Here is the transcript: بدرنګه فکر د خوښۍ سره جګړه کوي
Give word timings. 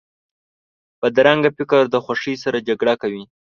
بدرنګه 1.01 1.49
فکر 1.57 1.79
د 1.89 1.95
خوښۍ 2.05 2.35
سره 2.43 2.63
جګړه 2.67 2.93
کوي 3.01 3.23